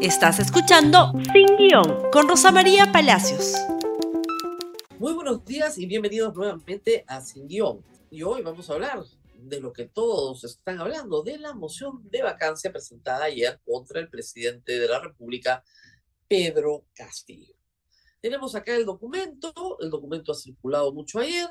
Estás 0.00 0.38
escuchando 0.38 1.12
Sin 1.32 1.56
Guión 1.56 2.08
con 2.12 2.28
Rosa 2.28 2.52
María 2.52 2.92
Palacios. 2.92 3.54
Muy 4.96 5.12
buenos 5.12 5.44
días 5.44 5.76
y 5.76 5.86
bienvenidos 5.86 6.36
nuevamente 6.36 7.04
a 7.08 7.20
Sin 7.20 7.48
Guión. 7.48 7.84
Y 8.08 8.22
hoy 8.22 8.42
vamos 8.42 8.70
a 8.70 8.74
hablar 8.74 9.02
de 9.34 9.60
lo 9.60 9.72
que 9.72 9.86
todos 9.86 10.44
están 10.44 10.78
hablando, 10.78 11.24
de 11.24 11.38
la 11.38 11.52
moción 11.52 12.08
de 12.10 12.22
vacancia 12.22 12.70
presentada 12.70 13.24
ayer 13.24 13.60
contra 13.66 13.98
el 13.98 14.08
presidente 14.08 14.78
de 14.78 14.86
la 14.86 15.00
República, 15.00 15.64
Pedro 16.28 16.84
Castillo. 16.94 17.56
Tenemos 18.20 18.54
acá 18.54 18.76
el 18.76 18.86
documento, 18.86 19.78
el 19.80 19.90
documento 19.90 20.30
ha 20.30 20.36
circulado 20.36 20.92
mucho 20.92 21.18
ayer, 21.18 21.48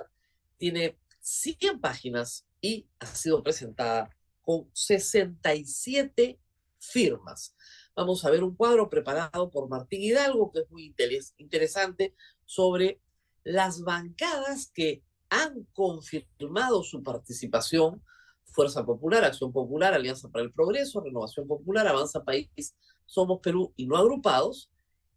tiene 0.58 0.98
100 1.20 1.82
páginas 1.82 2.46
y 2.62 2.88
ha 3.00 3.08
sido 3.08 3.44
presentada 3.44 4.10
con 4.42 4.70
67 4.72 6.40
firmas. 6.80 7.54
Vamos 7.98 8.24
a 8.24 8.30
ver 8.30 8.44
un 8.44 8.56
cuadro 8.56 8.92
preparado 8.92 9.50
por 9.50 9.68
Martín 9.70 10.04
Hidalgo, 10.04 10.52
que 10.52 10.60
es 10.60 10.70
muy 10.70 10.94
interesante, 11.38 12.14
sobre 12.46 13.02
las 13.44 13.82
bancadas 13.82 14.70
que 14.72 15.02
han 15.30 15.64
confirmado 15.74 16.84
su 16.84 17.02
participación. 17.02 18.04
Fuerza 18.44 18.86
Popular, 18.86 19.26
Acción 19.26 19.52
Popular, 19.52 19.96
Alianza 19.96 20.30
para 20.30 20.46
el 20.46 20.54
Progreso, 20.54 21.02
Renovación 21.02 21.48
Popular, 21.48 21.88
Avanza 21.88 22.24
País, 22.24 22.76
Somos 23.08 23.40
Perú 23.42 23.74
y 23.76 23.88
no 23.88 23.98
agrupados, 23.98 24.70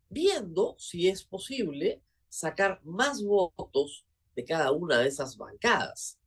viendo 0.09 0.75
si 0.79 1.07
es 1.07 1.23
posible 1.23 2.03
sacar 2.31 2.81
más 2.83 3.23
votos 3.23 4.07
de 4.35 4.45
cada 4.47 4.73
una 4.73 5.01
de 5.01 5.09
esas 5.09 5.37
bancadas. 5.37 6.19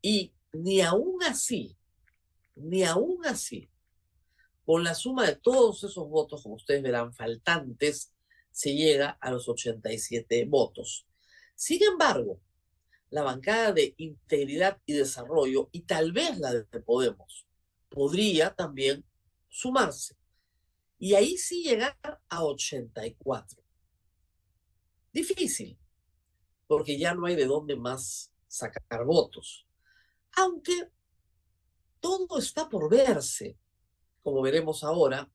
Y 0.00 0.32
ni 0.52 0.80
aún 0.80 1.24
así, 1.24 1.76
ni 2.54 2.84
aún 2.84 3.26
así, 3.26 3.68
con 4.66 4.82
la 4.82 4.94
suma 4.94 5.24
de 5.24 5.36
todos 5.36 5.84
esos 5.84 6.08
votos, 6.08 6.42
como 6.42 6.56
ustedes 6.56 6.82
verán, 6.82 7.14
faltantes, 7.14 8.12
se 8.50 8.74
llega 8.74 9.16
a 9.20 9.30
los 9.30 9.48
87 9.48 10.44
votos. 10.46 11.06
Sin 11.54 11.82
embargo, 11.84 12.40
la 13.10 13.22
bancada 13.22 13.72
de 13.72 13.94
integridad 13.96 14.80
y 14.84 14.94
desarrollo, 14.94 15.68
y 15.70 15.82
tal 15.82 16.12
vez 16.12 16.38
la 16.38 16.52
de 16.52 16.64
Podemos, 16.80 17.46
podría 17.88 18.54
también 18.54 19.04
sumarse 19.48 20.16
y 20.98 21.14
ahí 21.14 21.36
sí 21.36 21.62
llegar 21.62 21.96
a 22.28 22.44
84. 22.44 23.62
Difícil, 25.12 25.78
porque 26.66 26.98
ya 26.98 27.14
no 27.14 27.26
hay 27.26 27.36
de 27.36 27.46
dónde 27.46 27.76
más 27.76 28.32
sacar 28.48 29.04
votos. 29.04 29.66
Aunque 30.36 30.90
todo 32.00 32.38
está 32.38 32.68
por 32.68 32.90
verse, 32.90 33.56
como 34.26 34.42
veremos 34.42 34.82
ahora, 34.82 35.30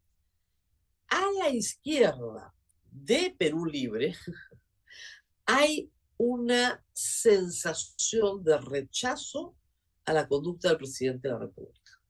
a 1.07 1.25
la 1.39 1.49
izquierda 1.49 2.53
de 2.91 3.33
Perú 3.39 3.65
Libre 3.65 4.13
hay 5.45 5.89
una 6.17 6.83
sensación 6.91 8.43
de 8.43 8.57
rechazo 8.57 9.55
a 10.03 10.11
la 10.11 10.27
conducta 10.27 10.67
del 10.67 10.77
presidente 10.77 11.29
de 11.29 11.33
la 11.33 11.39
República. 11.39 12.01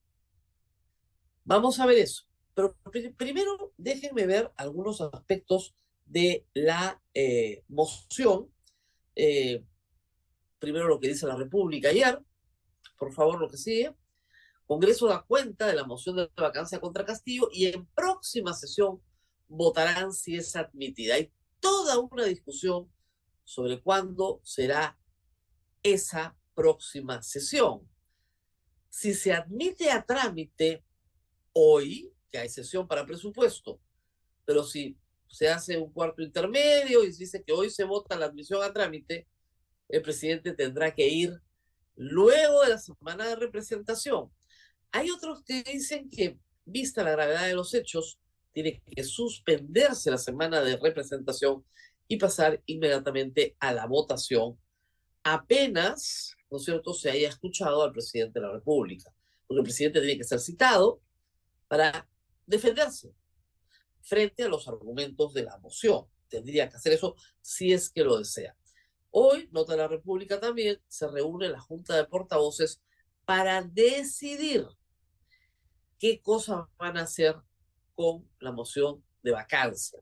Vamos 1.44 1.80
a 1.80 1.86
ver 1.86 2.00
eso. 2.00 2.24
Pero 2.56 2.76
primero 3.16 3.74
déjenme 3.78 4.26
ver 4.26 4.52
algunos 4.56 5.02
aspectos 5.02 5.76
de 6.08 6.48
la 6.56 7.00
eh, 7.14 7.64
moción. 7.68 8.50
Eh, 9.16 9.64
primero 10.58 10.88
lo 10.88 11.00
que 11.00 11.10
dice 11.10 11.28
la 11.28 11.36
República 11.36 11.90
ayer, 11.90 12.20
por 12.98 13.14
favor 13.14 13.40
lo 13.40 13.52
que 13.52 13.58
sigue. 13.58 13.94
Congreso 14.72 15.08
da 15.08 15.22
cuenta 15.22 15.68
de 15.68 15.74
la 15.74 15.84
moción 15.84 16.16
de 16.16 16.32
vacancia 16.34 16.80
contra 16.80 17.04
Castillo 17.04 17.50
y 17.52 17.66
en 17.66 17.86
próxima 17.88 18.54
sesión 18.54 19.02
votarán 19.50 20.14
si 20.14 20.38
es 20.38 20.56
admitida. 20.56 21.16
Hay 21.16 21.30
toda 21.60 22.00
una 22.00 22.24
discusión 22.24 22.90
sobre 23.44 23.82
cuándo 23.82 24.40
será 24.46 24.98
esa 25.84 26.38
próxima 26.56 27.22
sesión. 27.22 27.86
Si 28.90 29.14
se 29.14 29.34
admite 29.34 29.92
a 29.92 30.06
trámite 30.06 30.86
hoy, 31.52 32.14
que 32.30 32.38
hay 32.38 32.48
sesión 32.48 32.88
para 32.88 33.06
presupuesto, 33.06 33.78
pero 34.46 34.64
si 34.64 34.98
se 35.28 35.50
hace 35.50 35.78
un 35.78 35.92
cuarto 35.92 36.22
intermedio 36.22 37.04
y 37.04 37.12
se 37.12 37.20
dice 37.20 37.44
que 37.44 37.52
hoy 37.52 37.70
se 37.70 37.84
vota 37.84 38.16
la 38.16 38.28
admisión 38.28 38.64
a 38.64 38.72
trámite, 38.72 39.28
el 39.90 40.02
presidente 40.02 40.54
tendrá 40.54 40.96
que 40.96 41.10
ir 41.10 41.42
luego 41.98 42.62
de 42.62 42.70
la 42.70 42.78
semana 42.78 43.28
de 43.28 43.36
representación. 43.36 44.32
Hay 44.92 45.10
otros 45.10 45.44
que 45.44 45.64
dicen 45.64 46.10
que, 46.10 46.38
vista 46.66 47.04
la 47.04 47.12
gravedad 47.12 47.48
de 47.48 47.56
los 47.56 47.74
hechos, 47.74 48.20
tiene 48.52 48.82
que 48.86 49.04
suspenderse 49.04 50.12
la 50.12 50.18
semana 50.18 50.62
de 50.62 50.78
representación 50.78 51.66
y 52.08 52.18
pasar 52.18 52.62
inmediatamente 52.66 53.56
a 53.60 53.74
la 53.74 53.86
votación 53.86 54.60
apenas, 55.24 56.36
¿no 56.50 56.58
es 56.58 56.66
cierto?, 56.66 56.94
se 56.94 57.10
haya 57.10 57.30
escuchado 57.30 57.84
al 57.84 57.94
presidente 57.94 58.40
de 58.40 58.48
la 58.48 58.52
República. 58.52 59.14
Porque 59.48 59.60
el 59.60 59.64
presidente 59.64 60.02
tiene 60.02 60.18
que 60.18 60.24
ser 60.24 60.40
citado 60.40 61.02
para 61.68 62.08
defenderse 62.46 63.14
frente 64.02 64.44
a 64.44 64.50
los 64.50 64.68
argumentos 64.68 65.34
de 65.34 65.44
la 65.44 65.58
moción. 65.60 66.06
Tendría 66.28 66.70
que 66.70 66.78
hacer 66.78 66.94
eso 66.94 67.16
si 67.40 67.72
es 67.72 67.90
que 67.90 68.04
lo 68.04 68.18
desea. 68.18 68.56
Hoy, 69.12 69.50
Nota 69.52 69.74
de 69.74 69.80
la 69.80 69.88
República 69.88 70.40
también, 70.40 70.82
se 70.88 71.08
reúne 71.08 71.50
la 71.50 71.60
Junta 71.60 71.96
de 71.96 72.06
Portavoces 72.06 72.82
para 73.26 73.62
decidir 73.62 74.68
qué 76.02 76.20
cosas 76.20 76.66
van 76.80 76.98
a 76.98 77.04
hacer 77.04 77.36
con 77.94 78.28
la 78.40 78.52
moción 78.52 79.04
de 79.22 79.32
vacancia. 79.32 80.02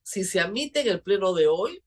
Si 0.00 0.22
se 0.22 0.38
admite 0.38 0.80
en 0.80 0.88
el 0.88 1.02
pleno 1.02 1.34
de 1.34 1.48
hoy, 1.48 1.82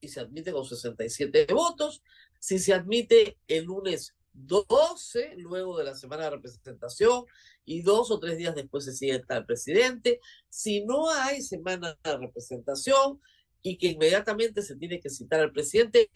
y 0.00 0.08
se 0.08 0.20
admite 0.20 0.52
con 0.52 0.64
67 0.64 1.46
votos, 1.52 2.02
si 2.40 2.58
se 2.58 2.72
admite 2.72 3.38
el 3.46 3.64
lunes 3.64 4.14
12, 4.32 5.34
luego 5.36 5.76
de 5.76 5.84
la 5.84 5.94
semana 5.94 6.24
de 6.24 6.30
representación, 6.30 7.26
y 7.66 7.82
dos 7.82 8.10
o 8.10 8.18
tres 8.18 8.38
días 8.38 8.54
después 8.54 8.86
se 8.86 8.94
sienta 8.94 9.36
el 9.36 9.44
presidente. 9.44 10.20
Si 10.48 10.82
no 10.86 11.10
hay 11.10 11.42
semana 11.42 11.98
de 12.02 12.16
representación 12.16 13.20
y 13.60 13.76
que 13.76 13.88
inmediatamente 13.88 14.62
se 14.62 14.76
tiene 14.76 14.98
que 14.98 15.10
citar 15.10 15.40
al 15.40 15.52
presidente, 15.52 16.10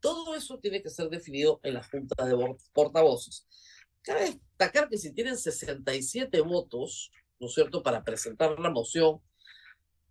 todo 0.00 0.34
eso 0.34 0.58
tiene 0.58 0.82
que 0.82 0.90
ser 0.90 1.08
definido 1.08 1.60
en 1.62 1.74
la 1.74 1.84
Junta 1.84 2.24
de 2.24 2.56
Portavoces. 2.72 3.46
Cabe 4.02 4.24
destacar 4.24 4.88
que 4.88 4.98
si 4.98 5.12
tienen 5.12 5.38
67 5.38 6.40
votos, 6.40 7.10
¿no 7.38 7.46
es 7.46 7.54
cierto?, 7.54 7.82
para 7.82 8.02
presentar 8.02 8.58
la 8.58 8.70
moción 8.70 9.20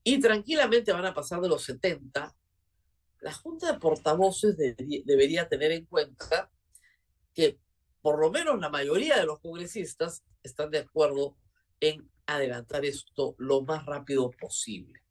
y 0.03 0.19
tranquilamente 0.19 0.91
van 0.91 1.05
a 1.05 1.13
pasar 1.13 1.41
de 1.41 1.49
los 1.49 1.63
70, 1.63 2.35
la 3.19 3.33
Junta 3.33 3.71
de 3.71 3.79
Portavoces 3.79 4.57
debería 4.57 5.47
tener 5.47 5.71
en 5.71 5.85
cuenta 5.85 6.51
que 7.33 7.59
por 8.01 8.19
lo 8.19 8.31
menos 8.31 8.59
la 8.59 8.69
mayoría 8.69 9.17
de 9.17 9.25
los 9.25 9.39
congresistas 9.39 10.23
están 10.41 10.71
de 10.71 10.79
acuerdo 10.79 11.37
en 11.79 12.09
adelantar 12.25 12.83
esto 12.85 13.35
lo 13.37 13.61
más 13.61 13.85
rápido 13.85 14.31
posible. 14.31 15.03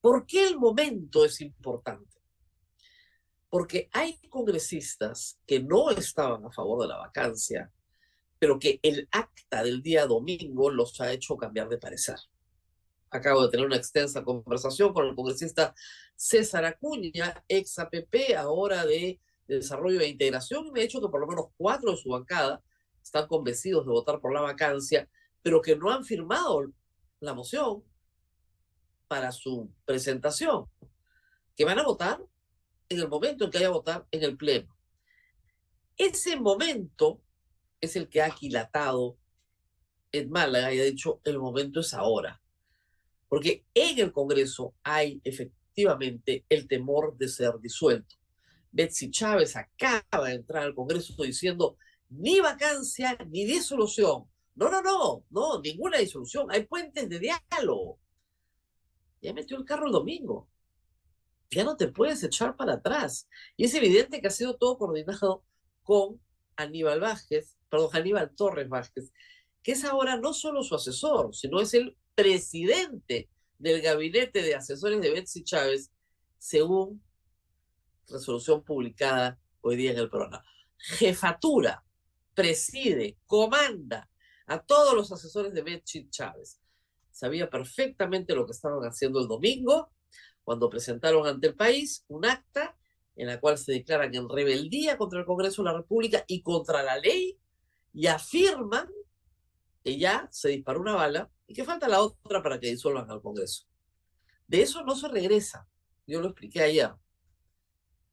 ¿Por 0.00 0.26
qué 0.26 0.46
el 0.46 0.58
momento 0.58 1.24
es 1.24 1.40
importante? 1.40 2.20
Porque 3.48 3.88
hay 3.92 4.18
congresistas 4.28 5.38
que 5.46 5.60
no 5.60 5.90
estaban 5.90 6.44
a 6.44 6.50
favor 6.50 6.82
de 6.82 6.88
la 6.88 6.98
vacancia, 6.98 7.72
pero 8.42 8.58
que 8.58 8.80
el 8.82 9.08
acta 9.12 9.62
del 9.62 9.84
día 9.84 10.04
domingo 10.04 10.68
los 10.68 11.00
ha 11.00 11.12
hecho 11.12 11.36
cambiar 11.36 11.68
de 11.68 11.78
parecer. 11.78 12.16
Acabo 13.08 13.44
de 13.44 13.50
tener 13.52 13.64
una 13.64 13.76
extensa 13.76 14.24
conversación 14.24 14.92
con 14.92 15.06
el 15.06 15.14
congresista 15.14 15.72
César 16.16 16.64
Acuña, 16.64 17.44
ex 17.46 17.78
APP, 17.78 18.34
ahora 18.36 18.84
de 18.84 19.20
Desarrollo 19.46 20.00
e 20.00 20.08
Integración, 20.08 20.66
y 20.66 20.72
me 20.72 20.80
ha 20.80 20.82
dicho 20.82 21.00
que 21.00 21.06
por 21.06 21.20
lo 21.20 21.28
menos 21.28 21.50
cuatro 21.56 21.92
de 21.92 21.96
su 21.96 22.08
bancada 22.08 22.60
están 23.00 23.28
convencidos 23.28 23.86
de 23.86 23.92
votar 23.92 24.20
por 24.20 24.34
la 24.34 24.40
vacancia, 24.40 25.08
pero 25.40 25.62
que 25.62 25.76
no 25.76 25.92
han 25.92 26.04
firmado 26.04 26.64
la 27.20 27.34
moción 27.34 27.84
para 29.06 29.30
su 29.30 29.70
presentación, 29.84 30.66
que 31.56 31.64
van 31.64 31.78
a 31.78 31.84
votar 31.84 32.20
en 32.88 32.98
el 32.98 33.06
momento 33.06 33.44
en 33.44 33.52
que 33.52 33.58
haya 33.58 33.70
votar 33.70 34.04
en 34.10 34.24
el 34.24 34.36
Pleno. 34.36 34.76
Ese 35.96 36.34
momento 36.34 37.20
es 37.82 37.96
el 37.96 38.08
que 38.08 38.22
ha 38.22 38.26
aquilatado 38.26 39.18
en 40.12 40.30
Málaga 40.30 40.72
y 40.72 40.80
ha 40.80 40.84
dicho, 40.84 41.20
el 41.24 41.38
momento 41.38 41.80
es 41.80 41.92
ahora. 41.92 42.40
Porque 43.28 43.66
en 43.74 43.98
el 43.98 44.12
Congreso 44.12 44.74
hay 44.82 45.20
efectivamente 45.24 46.46
el 46.48 46.68
temor 46.68 47.16
de 47.18 47.28
ser 47.28 47.58
disuelto. 47.60 48.16
Betsy 48.70 49.10
Chávez 49.10 49.56
acaba 49.56 50.28
de 50.28 50.36
entrar 50.36 50.62
al 50.62 50.74
Congreso 50.74 51.14
diciendo 51.22 51.76
ni 52.08 52.40
vacancia 52.40 53.18
ni 53.28 53.44
disolución. 53.44 54.30
No, 54.54 54.70
no, 54.70 54.80
no, 54.82 55.24
no, 55.30 55.60
ninguna 55.60 55.98
disolución. 55.98 56.46
Hay 56.50 56.64
puentes 56.66 57.08
de 57.08 57.18
diálogo. 57.18 57.98
Ya 59.20 59.32
metió 59.32 59.56
el 59.56 59.64
carro 59.64 59.86
el 59.86 59.92
domingo. 59.92 60.48
Ya 61.50 61.64
no 61.64 61.76
te 61.76 61.88
puedes 61.88 62.22
echar 62.22 62.56
para 62.56 62.74
atrás. 62.74 63.28
Y 63.56 63.64
es 63.64 63.74
evidente 63.74 64.20
que 64.20 64.28
ha 64.28 64.30
sido 64.30 64.56
todo 64.56 64.78
coordinado 64.78 65.44
con 65.82 66.20
Aníbal 66.56 67.00
Vázquez, 67.00 67.56
perdón, 67.72 67.88
Aníbal 67.94 68.36
Torres 68.36 68.68
Vázquez, 68.68 69.10
que 69.62 69.72
es 69.72 69.82
ahora 69.86 70.18
no 70.18 70.34
solo 70.34 70.62
su 70.62 70.74
asesor, 70.74 71.34
sino 71.34 71.58
es 71.58 71.72
el 71.72 71.96
presidente 72.14 73.30
del 73.58 73.80
gabinete 73.80 74.42
de 74.42 74.54
asesores 74.54 75.00
de 75.00 75.10
Betsy 75.10 75.42
Chávez, 75.42 75.90
según 76.36 77.02
resolución 78.08 78.62
publicada 78.62 79.40
hoy 79.62 79.76
día 79.76 79.92
en 79.92 79.98
el 80.00 80.10
programa. 80.10 80.44
Jefatura, 80.76 81.82
preside, 82.34 83.16
comanda 83.24 84.10
a 84.48 84.60
todos 84.60 84.94
los 84.94 85.10
asesores 85.10 85.54
de 85.54 85.62
Betsy 85.62 86.10
Chávez. 86.10 86.60
Sabía 87.10 87.48
perfectamente 87.48 88.34
lo 88.34 88.44
que 88.44 88.52
estaban 88.52 88.82
haciendo 88.82 89.18
el 89.18 89.28
domingo 89.28 89.94
cuando 90.44 90.68
presentaron 90.68 91.26
ante 91.26 91.46
el 91.46 91.54
país 91.54 92.04
un 92.08 92.26
acta 92.26 92.76
en 93.16 93.28
la 93.28 93.40
cual 93.40 93.56
se 93.56 93.72
declaran 93.72 94.14
en 94.14 94.28
rebeldía 94.28 94.98
contra 94.98 95.20
el 95.20 95.24
Congreso 95.24 95.62
de 95.62 95.70
la 95.70 95.78
República 95.78 96.22
y 96.26 96.42
contra 96.42 96.82
la 96.82 96.98
ley 96.98 97.38
y 97.92 98.06
afirman 98.06 98.88
que 99.84 99.98
ya 99.98 100.28
se 100.30 100.48
disparó 100.48 100.80
una 100.80 100.94
bala 100.94 101.30
y 101.46 101.54
que 101.54 101.64
falta 101.64 101.88
la 101.88 102.00
otra 102.00 102.42
para 102.42 102.58
que 102.58 102.68
disuelvan 102.68 103.10
al 103.10 103.20
Congreso. 103.20 103.66
De 104.46 104.62
eso 104.62 104.82
no 104.84 104.94
se 104.94 105.08
regresa. 105.08 105.68
Yo 106.06 106.20
lo 106.20 106.28
expliqué 106.28 106.62
ayer. 106.62 106.92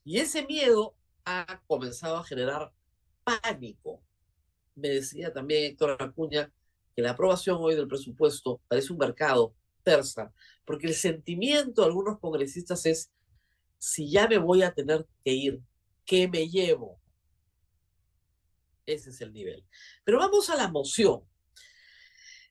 Y 0.04 0.18
ese 0.18 0.46
miedo 0.46 0.96
ha 1.26 1.62
comenzado 1.68 2.18
a 2.18 2.24
generar 2.24 2.74
pánico. 3.24 4.02
Me 4.76 4.90
decía 4.90 5.31
también 5.31 5.72
Héctor 5.72 5.98
Acuña 6.00 6.52
que 6.96 7.02
la 7.02 7.12
aprobación 7.12 7.58
hoy 7.60 7.76
del 7.76 7.88
presupuesto 7.88 8.62
parece 8.68 8.92
un 8.92 9.00
mercado 9.00 9.56
persa, 9.84 10.34
porque 10.66 10.88
el 10.88 10.94
sentimiento 10.94 11.81
de 11.81 11.88
algunos 11.88 12.20
congresistas 12.20 12.86
es, 12.86 13.12
si 13.78 14.10
ya 14.10 14.28
me 14.28 14.38
voy 14.38 14.64
a 14.64 14.74
tener 14.74 15.08
que 15.24 15.31
ir, 15.31 15.62
¿qué 16.06 16.28
me 16.28 16.48
llevo? 16.50 16.99
Ese 18.90 19.12
es 19.12 19.22
el 19.22 19.34
nivel. 19.34 19.64
Pero 20.04 20.20
vamos 20.20 20.50
a 20.50 20.56
la 20.56 20.68
moción. 20.70 21.22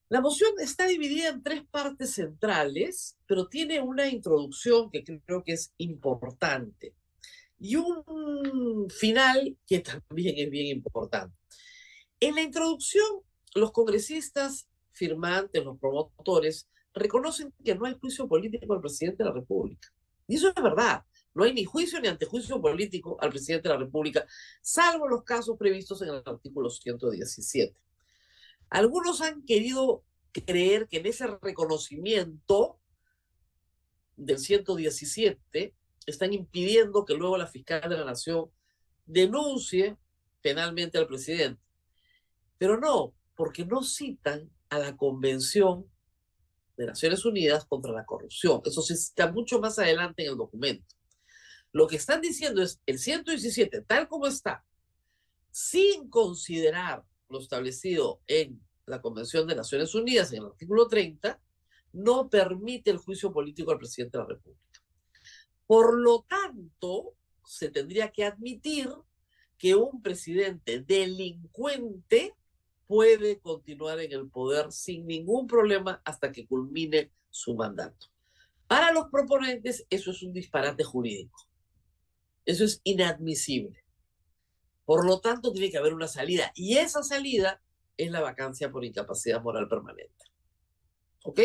La 0.09 0.21
moción 0.21 0.53
está 0.59 0.87
dividida 0.87 1.29
en 1.29 1.43
tres 1.43 1.65
partes 1.71 2.13
centrales, 2.15 3.19
pero 3.27 3.49
tiene 3.49 3.81
una 3.81 4.09
introducción 4.09 4.91
que 4.91 5.05
creo 5.05 5.45
que 5.45 5.53
es 5.53 5.75
importante 5.77 6.95
y 7.61 7.77
un 7.77 8.89
final 8.91 9.57
que 9.67 9.81
también 9.81 10.35
es 10.39 10.51
bien 10.51 10.79
importante. 10.79 11.37
En 12.21 12.35
la 12.35 12.43
introducción, 12.43 13.07
los 13.55 13.73
congresistas 13.73 14.69
firmantes, 14.93 15.65
los 15.65 15.79
promotores, 15.79 16.69
reconocen 16.95 17.53
que 17.65 17.75
no 17.75 17.85
hay 17.85 17.95
juicio 18.01 18.29
político 18.29 18.75
al 18.75 18.81
presidente 18.81 19.23
de 19.23 19.29
la 19.29 19.35
República. 19.35 19.89
Y 20.27 20.37
eso 20.37 20.49
es 20.49 20.63
verdad. 20.63 21.03
No 21.39 21.45
hay 21.45 21.55
ni 21.55 21.63
juicio 21.63 22.01
ni 22.01 22.09
antejuicio 22.09 22.61
político 22.61 23.17
al 23.21 23.31
presidente 23.31 23.69
de 23.69 23.75
la 23.75 23.81
República, 23.81 24.27
salvo 24.61 25.07
los 25.07 25.23
casos 25.23 25.57
previstos 25.57 26.03
en 26.03 26.09
el 26.09 26.23
artículo 26.27 26.69
117. 26.69 27.81
Algunos 28.71 29.21
han 29.21 29.45
querido 29.45 30.03
creer 30.33 30.89
que 30.89 30.97
en 30.97 31.07
ese 31.07 31.29
reconocimiento 31.41 32.81
del 34.17 34.41
117 34.41 35.77
están 36.07 36.33
impidiendo 36.33 37.05
que 37.05 37.15
luego 37.15 37.39
la 37.39 37.47
fiscal 37.47 37.89
de 37.89 37.99
la 37.99 38.05
Nación 38.05 38.51
denuncie 39.07 39.97
penalmente 40.43 40.99
al 40.99 41.07
presidente. 41.07 41.63
Pero 42.59 42.81
no, 42.81 43.15
porque 43.37 43.65
no 43.65 43.85
citan 43.85 44.51
a 44.71 44.81
la 44.81 44.97
Convención 44.97 45.89
de 46.77 46.87
Naciones 46.87 47.25
Unidas 47.25 47.65
contra 47.65 47.93
la 47.93 48.05
Corrupción. 48.05 48.61
Eso 48.65 48.83
se 48.83 48.95
está 48.95 49.31
mucho 49.31 49.61
más 49.61 49.79
adelante 49.79 50.25
en 50.25 50.33
el 50.33 50.37
documento. 50.37 50.98
Lo 51.73 51.87
que 51.87 51.97
están 51.97 52.21
diciendo 52.21 52.63
es 52.63 52.81
el 52.87 52.99
117, 52.99 53.83
tal 53.83 54.09
como 54.09 54.27
está, 54.27 54.65
sin 55.51 56.09
considerar 56.09 57.05
lo 57.29 57.41
establecido 57.41 58.21
en 58.27 58.61
la 58.87 59.03
Convención 59.03 59.47
de 59.47 59.55
Naciones 59.55 59.95
Unidas, 59.95 60.33
en 60.33 60.39
el 60.39 60.47
artículo 60.47 60.89
30, 60.89 61.41
no 61.93 62.29
permite 62.29 62.91
el 62.91 62.99
juicio 62.99 63.33
político 63.33 63.71
al 63.71 63.79
presidente 63.79 64.17
de 64.17 64.25
la 64.25 64.29
República. 64.29 64.83
Por 65.67 65.99
lo 65.99 66.23
tanto, 66.23 67.15
se 67.45 67.71
tendría 67.71 68.11
que 68.11 68.25
admitir 68.25 68.91
que 69.59 69.75
un 69.75 70.01
presidente 70.01 70.81
delincuente 70.81 72.35
puede 72.87 73.39
continuar 73.41 74.01
en 74.01 74.13
el 74.13 74.29
poder 74.29 74.73
sin 74.73 75.07
ningún 75.07 75.47
problema 75.47 76.01
hasta 76.05 76.33
que 76.33 76.47
culmine 76.47 77.11
su 77.29 77.55
mandato. 77.55 78.07
Para 78.67 78.93
los 78.93 79.09
proponentes, 79.11 79.87
eso 79.91 80.11
es 80.11 80.23
un 80.23 80.33
disparate 80.33 80.85
jurídico. 80.85 81.48
Eso 82.49 82.65
es 82.65 82.81
inadmisible. 82.83 83.85
Por 84.87 85.05
lo 85.05 85.21
tanto, 85.21 85.53
tiene 85.53 85.71
que 85.71 85.77
haber 85.77 85.93
una 85.93 86.09
salida. 86.09 86.51
Y 86.55 86.79
esa 86.79 87.03
salida 87.03 87.61
es 87.95 88.11
la 88.11 88.23
vacancia 88.23 88.71
por 88.71 88.87
incapacidad 88.87 89.43
moral 89.43 89.69
permanente. 89.69 90.25
¿Ok? 91.25 91.41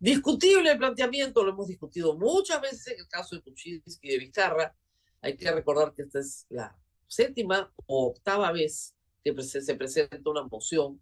Discutible 0.00 0.72
el 0.72 0.78
planteamiento, 0.78 1.44
lo 1.44 1.52
hemos 1.52 1.68
discutido 1.68 2.18
muchas 2.18 2.60
veces 2.60 2.88
en 2.88 2.98
el 2.98 3.06
caso 3.06 3.36
de 3.36 3.42
Kuczynski 3.42 4.08
y 4.08 4.10
de 4.10 4.18
Vizcarra. 4.18 4.76
Hay 5.20 5.36
que 5.36 5.48
recordar 5.48 5.94
que 5.94 6.02
esta 6.02 6.18
es 6.18 6.44
la 6.48 6.76
séptima 7.06 7.72
o 7.86 8.08
octava 8.08 8.50
vez 8.50 8.96
que 9.22 9.40
se 9.44 9.74
presenta 9.76 10.28
una 10.28 10.42
moción. 10.42 11.00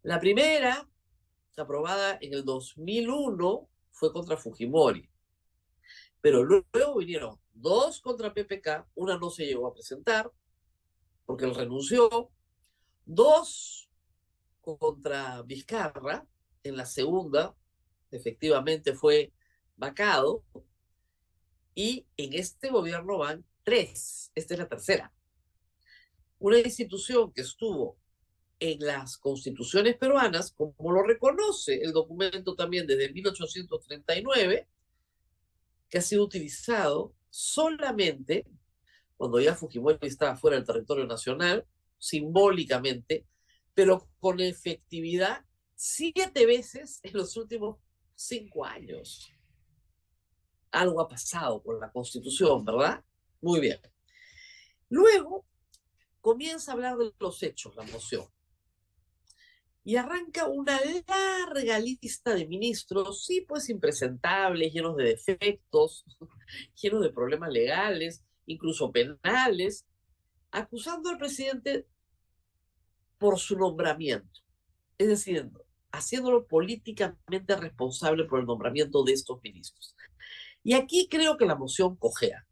La 0.00 0.18
primera, 0.18 0.88
aprobada 1.58 2.16
en 2.18 2.32
el 2.32 2.46
2001, 2.46 3.68
fue 3.90 4.10
contra 4.10 4.38
Fujimori. 4.38 5.06
Pero 6.22 6.42
luego 6.42 6.96
vinieron 6.96 7.43
dos 7.54 8.00
contra 8.00 8.34
PPK, 8.34 8.86
una 8.94 9.16
no 9.16 9.30
se 9.30 9.46
llegó 9.46 9.66
a 9.66 9.74
presentar 9.74 10.30
porque 11.24 11.46
él 11.46 11.54
renunció, 11.54 12.30
dos 13.06 13.88
contra 14.60 15.42
Vizcarra, 15.42 16.26
en 16.62 16.76
la 16.76 16.86
segunda 16.86 17.54
efectivamente 18.10 18.94
fue 18.94 19.32
vacado, 19.76 20.44
y 21.74 22.06
en 22.16 22.34
este 22.34 22.70
gobierno 22.70 23.18
van 23.18 23.44
tres, 23.64 24.30
esta 24.34 24.54
es 24.54 24.60
la 24.60 24.68
tercera. 24.68 25.12
Una 26.38 26.58
institución 26.58 27.32
que 27.32 27.40
estuvo 27.40 27.96
en 28.60 28.78
las 28.80 29.16
constituciones 29.16 29.96
peruanas, 29.96 30.52
como 30.52 30.92
lo 30.92 31.02
reconoce 31.02 31.82
el 31.82 31.92
documento 31.92 32.54
también 32.54 32.86
desde 32.86 33.12
1839, 33.12 34.68
que 35.88 35.98
ha 35.98 36.02
sido 36.02 36.22
utilizado 36.22 37.12
solamente 37.34 38.46
cuando 39.16 39.40
ya 39.40 39.56
Fujimori 39.56 39.98
estaba 40.02 40.36
fuera 40.36 40.56
del 40.56 40.64
territorio 40.64 41.04
nacional, 41.04 41.66
simbólicamente, 41.98 43.26
pero 43.74 44.08
con 44.20 44.38
efectividad 44.38 45.44
siete 45.74 46.46
veces 46.46 47.00
en 47.02 47.14
los 47.14 47.36
últimos 47.36 47.78
cinco 48.14 48.64
años. 48.64 49.32
Algo 50.70 51.00
ha 51.00 51.08
pasado 51.08 51.60
con 51.60 51.80
la 51.80 51.90
constitución, 51.90 52.64
¿verdad? 52.64 53.02
Muy 53.40 53.58
bien. 53.58 53.80
Luego 54.88 55.44
comienza 56.20 56.70
a 56.70 56.74
hablar 56.74 56.96
de 56.96 57.12
los 57.18 57.42
hechos, 57.42 57.74
la 57.74 57.82
moción. 57.82 58.26
Y 59.84 59.96
arranca 59.96 60.46
una 60.48 60.80
larga 61.06 61.78
lista 61.78 62.34
de 62.34 62.46
ministros, 62.46 63.24
sí, 63.24 63.42
pues 63.42 63.68
impresentables, 63.68 64.72
llenos 64.72 64.96
de 64.96 65.04
defectos, 65.04 66.04
llenos 66.82 67.02
de 67.02 67.10
problemas 67.10 67.52
legales, 67.52 68.24
incluso 68.46 68.90
penales, 68.90 69.84
acusando 70.50 71.10
al 71.10 71.18
presidente 71.18 71.86
por 73.18 73.38
su 73.38 73.58
nombramiento. 73.58 74.40
Es 74.96 75.08
decir, 75.08 75.50
haciéndolo 75.92 76.46
políticamente 76.46 77.56
responsable 77.56 78.24
por 78.24 78.40
el 78.40 78.46
nombramiento 78.46 79.04
de 79.04 79.12
estos 79.12 79.42
ministros. 79.42 79.94
Y 80.62 80.74
aquí 80.74 81.08
creo 81.10 81.36
que 81.36 81.46
la 81.46 81.56
moción 81.56 81.96
cojea, 81.96 82.46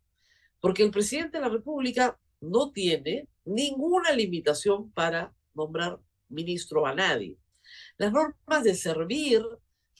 porque 0.60 0.82
el 0.82 0.90
presidente 0.90 1.38
de 1.38 1.44
la 1.44 1.48
República 1.48 2.18
no 2.40 2.72
tiene 2.72 3.28
ninguna 3.44 4.12
limitación 4.12 4.90
para 4.92 5.34
nombrar 5.54 5.98
ministro 6.32 6.86
a 6.86 6.94
nadie. 6.94 7.38
Las 7.96 8.12
normas 8.12 8.64
de 8.64 8.74
servir 8.74 9.42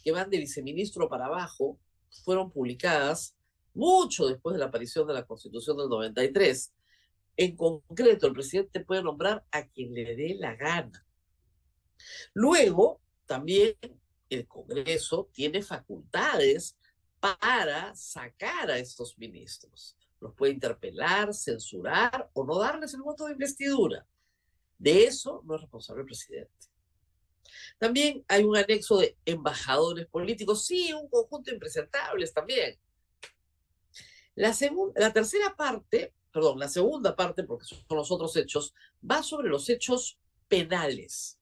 que 0.03 0.13
van 0.13 0.31
de 0.31 0.39
viceministro 0.39 1.09
para 1.09 1.27
abajo 1.27 1.79
fueron 2.25 2.51
publicadas 2.51 3.37
mucho 3.75 4.27
después 4.27 4.55
de 4.55 4.59
la 4.61 4.67
aparición 4.67 5.07
de 5.07 5.15
la 5.15 5.27
Constitución 5.27 5.77
del 5.77 5.89
93. 5.89 6.73
En 7.37 7.57
concreto, 7.57 8.27
el 8.27 8.35
presidente 8.35 8.81
puede 8.81 9.03
nombrar 9.03 9.45
a 9.51 9.67
quien 9.67 9.95
le 9.95 10.15
dé 10.17 10.35
la 10.39 10.55
gana. 10.57 11.07
Luego, 12.35 13.01
también 13.27 13.77
el 14.29 14.47
Congreso 14.47 15.31
tiene 15.33 15.63
facultades 15.63 16.77
para 17.21 17.95
sacar 17.95 18.71
a 18.71 18.79
estos 18.79 19.17
ministros. 19.19 19.97
Los 20.21 20.35
puede 20.35 20.53
interpelar, 20.53 21.33
censurar 21.33 22.31
o 22.33 22.45
no 22.45 22.59
darles 22.59 22.95
el 22.95 23.03
voto 23.03 23.27
de 23.27 23.33
investidura. 23.33 24.07
De 24.83 25.05
eso 25.05 25.43
no 25.45 25.55
es 25.55 25.61
responsable 25.61 26.01
el 26.01 26.07
presidente. 26.07 26.51
También 27.79 28.25
hay 28.27 28.43
un 28.43 28.57
anexo 28.57 28.99
de 28.99 29.17
embajadores 29.25 30.07
políticos, 30.07 30.67
sí, 30.67 30.93
un 30.93 31.09
conjunto 31.09 31.51
de 31.51 31.55
impresentables 31.55 32.35
también. 32.35 32.77
La, 34.35 34.53
la 34.97 35.13
tercera 35.13 35.55
parte, 35.55 36.13
perdón, 36.33 36.59
la 36.59 36.69
segunda 36.69 37.15
parte, 37.15 37.45
porque 37.45 37.65
son 37.65 37.85
los 37.91 38.11
otros 38.11 38.37
hechos, 38.37 38.75
va 39.09 39.23
sobre 39.23 39.49
los 39.49 39.69
hechos 39.69 40.19
penales 40.49 41.39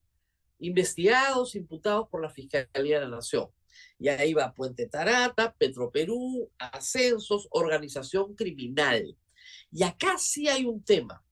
investigados, 0.59 1.55
imputados 1.55 2.09
por 2.09 2.21
la 2.21 2.29
Fiscalía 2.29 2.99
de 2.99 3.05
la 3.07 3.15
Nación. 3.15 3.49
Y 3.97 4.09
ahí 4.09 4.35
va 4.35 4.53
Puente 4.53 4.85
Tarata, 4.85 5.55
Petroperú, 5.57 6.47
Ascensos, 6.59 7.47
Organización 7.49 8.35
Criminal. 8.35 9.17
Y 9.71 9.81
acá 9.81 10.19
sí 10.19 10.47
hay 10.47 10.65
un 10.65 10.83
tema. 10.83 11.23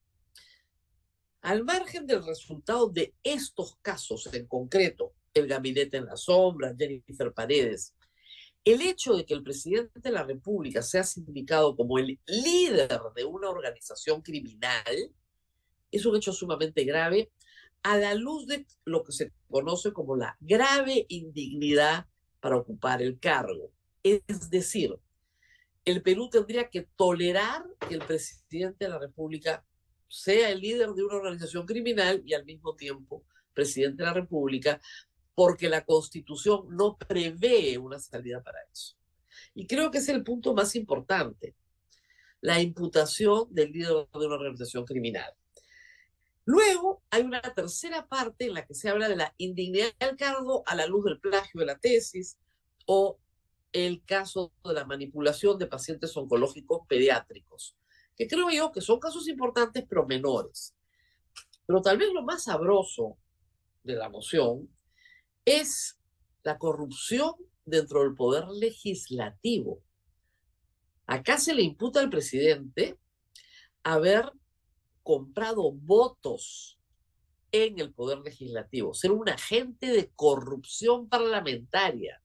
Al 1.42 1.64
margen 1.64 2.06
del 2.06 2.26
resultado 2.26 2.90
de 2.90 3.14
estos 3.24 3.78
casos 3.82 4.32
en 4.34 4.46
concreto, 4.46 5.14
el 5.34 5.48
gabinete 5.48 5.98
en 5.98 6.06
la 6.06 6.18
sombra, 6.18 6.76
Jennifer 6.78 7.34
Paredes, 7.34 7.96
el 8.66 8.82
hecho 8.82 9.16
de 9.16 9.26
que 9.26 9.34
el 9.34 9.44
presidente 9.44 10.00
de 10.02 10.12
la 10.12 10.24
República 10.24 10.82
sea 10.82 11.04
sindicado 11.04 11.78
como 11.78 11.98
el 11.98 12.20
líder 12.28 13.00
de 13.16 13.24
una 13.24 13.50
organización 13.50 14.22
criminal 14.22 15.14
es 15.92 16.06
un 16.06 16.18
hecho 16.18 16.34
sumamente 16.34 16.84
grave 16.84 17.32
a 17.84 17.98
la 17.98 18.14
luz 18.16 18.46
de 18.46 18.68
lo 18.84 19.04
que 19.04 19.14
se 19.14 19.32
conoce 19.50 19.94
como 19.94 20.18
la 20.18 20.36
grave 20.42 21.06
indignidad 21.08 22.08
para 22.42 22.58
ocupar 22.58 23.02
el 23.02 23.18
cargo. 23.18 23.72
Es 24.04 24.50
decir, 24.50 25.00
el 25.86 26.02
Perú 26.02 26.30
tendría 26.30 26.70
que 26.70 26.88
tolerar 26.98 27.66
que 27.88 27.96
el 27.96 28.02
presidente 28.02 28.86
de 28.86 28.90
la 28.90 29.00
República 29.00 29.66
sea 30.10 30.50
el 30.50 30.60
líder 30.60 30.90
de 30.90 31.04
una 31.04 31.16
organización 31.16 31.66
criminal 31.66 32.22
y 32.26 32.34
al 32.34 32.44
mismo 32.44 32.76
tiempo 32.76 33.24
presidente 33.54 34.04
de 34.04 34.08
la 34.08 34.14
República, 34.14 34.82
porque 35.36 35.70
la 35.70 35.86
constitución 35.86 36.68
no 36.70 36.98
prevé 36.98 37.78
una 37.78 38.00
salida 38.00 38.44
para 38.44 38.60
eso. 38.72 38.96
Y 39.54 39.68
creo 39.68 39.92
que 39.92 40.00
es 40.00 40.10
el 40.10 40.24
punto 40.24 40.54
más 40.54 40.76
importante, 40.76 41.56
la 42.42 42.62
imputación 42.62 43.48
del 43.50 43.72
líder 43.72 44.08
de 44.14 44.26
una 44.26 44.36
organización 44.36 44.86
criminal. 44.86 45.34
Luego 46.46 47.04
hay 47.12 47.22
una 47.22 47.42
tercera 47.42 48.08
parte 48.08 48.46
en 48.46 48.56
la 48.56 48.66
que 48.66 48.74
se 48.74 48.90
habla 48.90 49.08
de 49.08 49.16
la 49.16 49.34
indignidad 49.38 49.94
del 50.00 50.18
cargo 50.18 50.64
a 50.66 50.76
la 50.76 50.88
luz 50.88 51.06
del 51.06 51.20
plagio 51.20 51.60
de 51.60 51.68
la 51.68 51.78
tesis 51.78 52.38
o 52.86 53.20
el 53.72 54.04
caso 54.04 54.52
de 54.66 54.74
la 54.74 54.86
manipulación 54.86 55.60
de 55.60 55.68
pacientes 55.68 56.16
oncológicos 56.18 56.88
pediátricos, 56.88 57.76
que 58.20 58.28
creo 58.28 58.50
yo 58.50 58.70
que 58.74 58.82
son 58.82 59.00
casos 59.00 59.30
importantes 59.30 59.86
pero 59.88 60.06
menores. 60.06 60.76
Pero 61.66 61.82
tal 61.82 61.98
vez 61.98 62.12
lo 62.12 62.22
más 62.22 62.44
sabroso 62.44 63.18
de 63.82 63.96
la 63.96 64.10
moción 64.10 64.70
es 65.46 65.98
la 66.44 66.58
corrupción 66.58 67.34
dentro 67.64 68.02
del 68.02 68.16
poder 68.16 68.50
legislativo. 68.50 69.82
Acá 71.06 71.38
se 71.38 71.54
le 71.54 71.62
imputa 71.62 72.02
al 72.02 72.10
presidente 72.10 73.00
haber 73.84 74.30
comprado 75.02 75.72
votos 75.72 76.78
en 77.54 77.80
el 77.80 77.94
Poder 77.94 78.20
Legislativo, 78.20 78.94
ser 78.94 79.12
un 79.12 79.30
agente 79.30 79.88
de 79.88 80.12
corrupción 80.14 81.08
parlamentaria. 81.08 82.22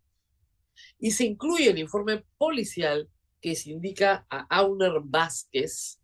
Y 0.98 1.12
se 1.12 1.24
incluye 1.24 1.70
el 1.70 1.78
informe 1.78 2.24
policial 2.36 3.08
que 3.44 3.54
se 3.56 3.72
indica 3.72 4.26
a 4.30 4.46
Auner 4.48 5.02
Vázquez 5.04 6.00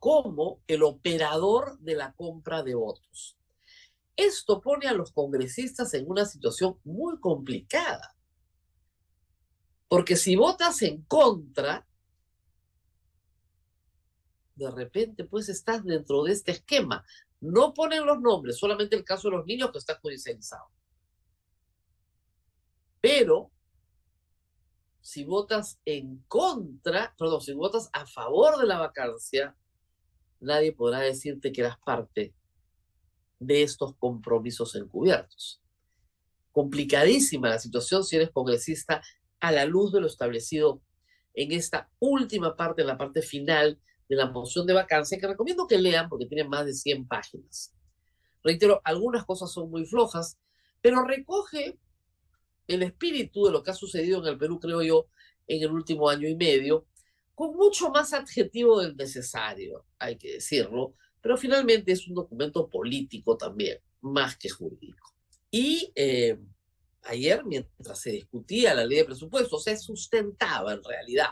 como 0.00 0.60
el 0.66 0.82
operador 0.82 1.78
de 1.78 1.94
la 1.94 2.12
compra 2.14 2.64
de 2.64 2.74
votos. 2.74 3.38
Esto 4.16 4.60
pone 4.60 4.88
a 4.88 4.92
los 4.92 5.12
congresistas 5.12 5.94
en 5.94 6.10
una 6.10 6.24
situación 6.24 6.80
muy 6.82 7.20
complicada. 7.20 8.16
Porque 9.86 10.16
si 10.16 10.34
votas 10.34 10.82
en 10.82 11.02
contra, 11.02 11.86
de 14.56 14.68
repente 14.72 15.22
pues 15.22 15.48
estás 15.48 15.84
dentro 15.84 16.24
de 16.24 16.32
este 16.32 16.50
esquema. 16.50 17.04
No 17.40 17.72
ponen 17.72 18.04
los 18.04 18.20
nombres, 18.20 18.58
solamente 18.58 18.96
el 18.96 19.04
caso 19.04 19.30
de 19.30 19.36
los 19.36 19.46
niños 19.46 19.70
que 19.70 19.78
está 19.78 20.00
judicializado. 20.00 20.66
Pero 23.00 23.52
si 25.04 25.22
votas 25.22 25.78
en 25.84 26.24
contra, 26.28 27.14
perdón, 27.18 27.42
si 27.42 27.52
votas 27.52 27.90
a 27.92 28.06
favor 28.06 28.56
de 28.56 28.66
la 28.66 28.78
vacancia, 28.78 29.54
nadie 30.40 30.72
podrá 30.72 31.00
decirte 31.00 31.52
que 31.52 31.60
eras 31.60 31.76
parte 31.84 32.34
de 33.38 33.62
estos 33.62 33.94
compromisos 33.96 34.74
encubiertos. 34.76 35.60
Complicadísima 36.52 37.50
la 37.50 37.58
situación 37.58 38.02
si 38.02 38.16
eres 38.16 38.30
congresista 38.30 39.02
a 39.40 39.52
la 39.52 39.66
luz 39.66 39.92
de 39.92 40.00
lo 40.00 40.06
establecido 40.06 40.80
en 41.34 41.52
esta 41.52 41.90
última 41.98 42.56
parte, 42.56 42.80
en 42.80 42.88
la 42.88 42.96
parte 42.96 43.20
final 43.20 43.78
de 44.08 44.16
la 44.16 44.30
moción 44.30 44.66
de 44.66 44.72
vacancia, 44.72 45.18
que 45.18 45.26
recomiendo 45.26 45.66
que 45.66 45.76
lean 45.76 46.08
porque 46.08 46.24
tiene 46.24 46.44
más 46.44 46.64
de 46.64 46.72
100 46.72 47.06
páginas. 47.06 47.74
Reitero, 48.42 48.80
algunas 48.84 49.26
cosas 49.26 49.52
son 49.52 49.70
muy 49.70 49.84
flojas, 49.84 50.38
pero 50.80 51.04
recoge 51.04 51.78
el 52.66 52.82
espíritu 52.82 53.46
de 53.46 53.52
lo 53.52 53.62
que 53.62 53.70
ha 53.70 53.74
sucedido 53.74 54.20
en 54.20 54.32
el 54.32 54.38
Perú, 54.38 54.58
creo 54.60 54.82
yo, 54.82 55.08
en 55.46 55.62
el 55.62 55.70
último 55.70 56.08
año 56.08 56.28
y 56.28 56.36
medio, 56.36 56.86
con 57.34 57.54
mucho 57.56 57.90
más 57.90 58.12
adjetivo 58.12 58.80
del 58.80 58.96
necesario, 58.96 59.84
hay 59.98 60.16
que 60.16 60.34
decirlo, 60.34 60.94
pero 61.20 61.36
finalmente 61.36 61.92
es 61.92 62.06
un 62.06 62.14
documento 62.14 62.68
político 62.68 63.36
también, 63.36 63.78
más 64.00 64.36
que 64.36 64.48
jurídico. 64.48 65.14
Y 65.50 65.92
eh, 65.94 66.38
ayer, 67.02 67.44
mientras 67.44 68.00
se 68.00 68.10
discutía 68.10 68.74
la 68.74 68.84
ley 68.84 68.98
de 68.98 69.04
presupuestos, 69.04 69.64
se 69.64 69.76
sustentaba 69.76 70.72
en 70.72 70.82
realidad 70.84 71.30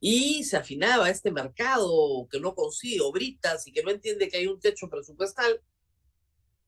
y 0.00 0.44
se 0.44 0.56
afinaba 0.56 1.08
este 1.08 1.30
mercado 1.30 2.28
que 2.30 2.38
no 2.38 2.54
consigue 2.54 3.00
obritas 3.00 3.66
y 3.66 3.72
que 3.72 3.82
no 3.82 3.90
entiende 3.90 4.28
que 4.28 4.36
hay 4.36 4.46
un 4.46 4.60
techo 4.60 4.88
presupuestal, 4.90 5.60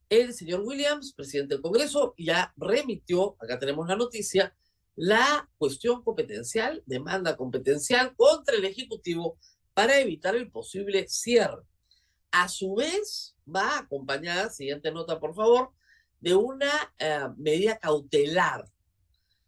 el 0.08 0.34
señor 0.34 0.60
Williams, 0.60 1.12
presidente 1.12 1.54
del 1.54 1.62
Congreso, 1.62 2.14
ya 2.16 2.52
remitió, 2.56 3.36
acá 3.40 3.58
tenemos 3.58 3.88
la 3.88 3.96
noticia, 3.96 4.54
la 4.94 5.48
cuestión 5.58 6.02
competencial, 6.02 6.82
demanda 6.86 7.36
competencial 7.36 8.14
contra 8.16 8.56
el 8.56 8.64
Ejecutivo 8.64 9.38
para 9.74 9.98
evitar 9.98 10.36
el 10.36 10.50
posible 10.50 11.06
cierre. 11.08 11.62
A 12.30 12.48
su 12.48 12.74
vez, 12.74 13.36
va 13.46 13.78
acompañada, 13.78 14.50
siguiente 14.50 14.90
nota 14.90 15.20
por 15.20 15.34
favor, 15.34 15.72
de 16.20 16.34
una 16.34 16.70
eh, 16.98 17.28
medida 17.36 17.78
cautelar 17.78 18.64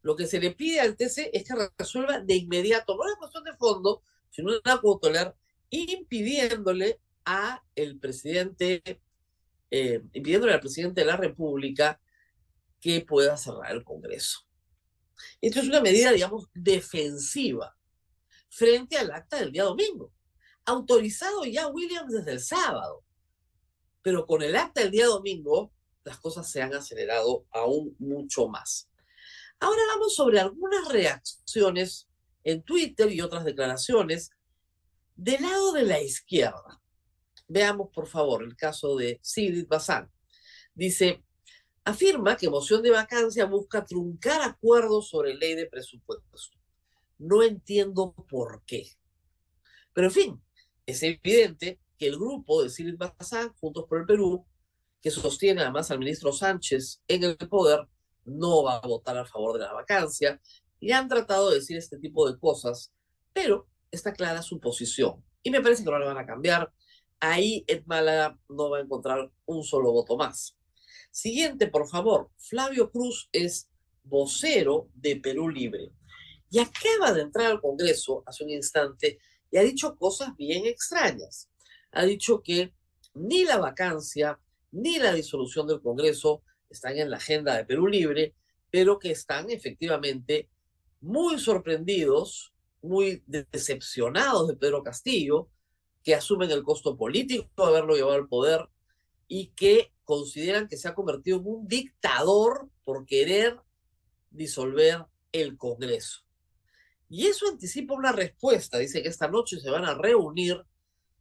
lo 0.02 0.16
que 0.16 0.26
se 0.26 0.40
le 0.40 0.52
pide 0.52 0.80
al 0.80 0.96
TC 0.96 1.30
es 1.32 1.44
que 1.44 1.70
resuelva 1.76 2.20
de 2.20 2.36
inmediato, 2.36 2.96
no 2.96 3.06
es 3.06 3.16
cuestión 3.16 3.44
de 3.44 3.54
fondo, 3.56 4.02
sino 4.30 4.52
una 4.52 4.80
cautelar, 4.80 5.36
impidiéndole 5.70 7.00
a 7.24 7.62
el 7.74 7.98
presidente, 7.98 8.82
eh, 9.70 10.02
impidiéndole 10.12 10.54
al 10.54 10.60
presidente 10.60 11.00
de 11.02 11.06
la 11.06 11.16
República 11.16 12.00
que 12.80 13.00
pueda 13.00 13.36
cerrar 13.36 13.72
el 13.72 13.84
Congreso. 13.84 14.40
Esto 15.40 15.60
es 15.60 15.68
una 15.68 15.80
medida, 15.80 16.12
digamos, 16.12 16.48
defensiva 16.54 17.76
frente 18.48 18.96
al 18.96 19.10
acta 19.10 19.38
del 19.38 19.52
día 19.52 19.64
domingo, 19.64 20.12
autorizado 20.64 21.44
ya 21.44 21.68
Williams 21.68 22.12
desde 22.12 22.32
el 22.32 22.40
sábado. 22.40 23.04
Pero 24.02 24.26
con 24.26 24.42
el 24.42 24.56
acta 24.56 24.80
del 24.80 24.90
día 24.90 25.06
domingo, 25.06 25.72
las 26.04 26.18
cosas 26.18 26.50
se 26.50 26.62
han 26.62 26.74
acelerado 26.74 27.46
aún 27.50 27.94
mucho 27.98 28.48
más. 28.48 28.88
Ahora 29.60 29.82
vamos 29.88 30.14
sobre 30.14 30.40
algunas 30.40 30.88
reacciones 30.88 32.08
en 32.44 32.62
Twitter 32.62 33.12
y 33.12 33.20
otras 33.20 33.44
declaraciones 33.44 34.30
del 35.16 35.42
lado 35.42 35.72
de 35.72 35.82
la 35.82 36.00
izquierda. 36.00 36.80
Veamos, 37.48 37.88
por 37.92 38.06
favor, 38.06 38.42
el 38.42 38.56
caso 38.56 38.96
de 38.96 39.18
Sigrid 39.22 39.66
Bazán. 39.66 40.10
Dice, 40.74 41.24
afirma 41.84 42.36
que 42.36 42.50
moción 42.50 42.82
de 42.82 42.90
vacancia 42.90 43.46
busca 43.46 43.84
truncar 43.84 44.42
acuerdos 44.42 45.08
sobre 45.08 45.34
ley 45.34 45.54
de 45.54 45.66
presupuesto. 45.66 46.58
No 47.18 47.42
entiendo 47.42 48.14
por 48.28 48.62
qué. 48.64 48.86
Pero 49.94 50.08
en 50.08 50.12
fin, 50.12 50.42
es 50.86 51.02
evidente 51.02 51.80
que 51.98 52.06
el 52.06 52.16
grupo 52.16 52.62
de 52.62 52.70
Sigrid 52.70 52.98
Bazán, 52.98 53.52
Juntos 53.54 53.86
por 53.88 54.00
el 54.00 54.06
Perú, 54.06 54.46
que 55.00 55.10
sostiene 55.10 55.62
además 55.62 55.90
al 55.90 55.98
ministro 55.98 56.32
Sánchez 56.32 57.02
en 57.08 57.24
el 57.24 57.36
poder, 57.36 57.80
no 58.24 58.62
va 58.62 58.76
a 58.76 58.86
votar 58.86 59.16
a 59.16 59.24
favor 59.24 59.58
de 59.58 59.64
la 59.64 59.72
vacancia, 59.72 60.40
y 60.80 60.92
han 60.92 61.08
tratado 61.08 61.50
de 61.50 61.56
decir 61.56 61.76
este 61.76 61.98
tipo 61.98 62.30
de 62.30 62.38
cosas, 62.38 62.92
pero 63.32 63.66
está 63.90 64.12
clara 64.12 64.42
su 64.42 64.60
posición. 64.60 65.24
Y 65.42 65.50
me 65.50 65.60
parece 65.60 65.82
que 65.82 65.90
no 65.90 65.98
la 65.98 66.06
van 66.06 66.18
a 66.18 66.26
cambiar. 66.26 66.72
Ahí 67.20 67.64
Ed 67.66 67.82
Málaga 67.86 68.38
no 68.48 68.70
va 68.70 68.78
a 68.78 68.82
encontrar 68.82 69.30
un 69.46 69.64
solo 69.64 69.92
voto 69.92 70.16
más. 70.16 70.56
Siguiente, 71.10 71.66
por 71.66 71.88
favor. 71.88 72.30
Flavio 72.36 72.90
Cruz 72.90 73.28
es 73.32 73.68
vocero 74.04 74.88
de 74.94 75.16
Perú 75.16 75.48
Libre. 75.48 75.90
Y 76.50 76.60
acaba 76.60 77.12
de 77.12 77.22
entrar 77.22 77.46
al 77.46 77.60
Congreso 77.60 78.22
hace 78.26 78.44
un 78.44 78.50
instante 78.50 79.18
y 79.50 79.58
ha 79.58 79.62
dicho 79.62 79.96
cosas 79.96 80.36
bien 80.36 80.66
extrañas. 80.66 81.50
Ha 81.92 82.04
dicho 82.04 82.42
que 82.42 82.72
ni 83.14 83.44
la 83.44 83.58
vacancia 83.58 84.38
ni 84.70 84.98
la 84.98 85.12
disolución 85.12 85.66
del 85.66 85.80
Congreso 85.80 86.42
están 86.70 86.98
en 86.98 87.10
la 87.10 87.16
agenda 87.16 87.56
de 87.56 87.64
Perú 87.64 87.86
Libre, 87.86 88.34
pero 88.70 88.98
que 88.98 89.10
están 89.10 89.50
efectivamente 89.50 90.48
muy 91.00 91.38
sorprendidos, 91.38 92.52
muy 92.82 93.22
decepcionados 93.26 94.48
de 94.48 94.56
Pedro 94.56 94.82
Castillo, 94.82 95.48
que 96.08 96.14
asumen 96.14 96.50
el 96.50 96.62
costo 96.62 96.96
político 96.96 97.50
de 97.58 97.64
haberlo 97.66 97.94
llevado 97.94 98.14
al 98.14 98.28
poder 98.28 98.66
y 99.26 99.48
que 99.48 99.92
consideran 100.04 100.66
que 100.66 100.78
se 100.78 100.88
ha 100.88 100.94
convertido 100.94 101.36
en 101.36 101.46
un 101.46 101.68
dictador 101.68 102.70
por 102.82 103.04
querer 103.04 103.60
disolver 104.30 105.04
el 105.32 105.58
Congreso. 105.58 106.22
Y 107.10 107.26
eso 107.26 107.46
anticipa 107.46 107.92
una 107.92 108.12
respuesta. 108.12 108.78
Dice 108.78 109.02
que 109.02 109.10
esta 109.10 109.28
noche 109.28 109.60
se 109.60 109.68
van 109.68 109.84
a 109.84 109.92
reunir 109.92 110.64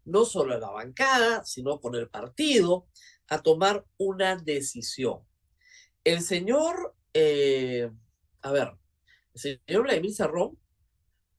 no 0.06 0.24
solo 0.24 0.54
en 0.54 0.62
la 0.62 0.70
bancada, 0.70 1.44
sino 1.44 1.82
con 1.82 1.94
el 1.96 2.08
partido, 2.08 2.88
a 3.28 3.42
tomar 3.42 3.86
una 3.98 4.38
decisión. 4.38 5.20
El 6.06 6.22
señor, 6.22 6.96
eh, 7.14 7.92
a 8.42 8.52
ver, 8.54 8.72
el 9.34 9.42
señor 9.42 9.84
Vladimir 9.84 10.14
Cerrón 10.14 10.58